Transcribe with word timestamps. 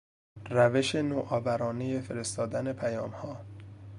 روش 0.49 0.95
نوآورانهی 0.95 2.01
فرستادن 2.01 2.73
پیامها 2.73 3.37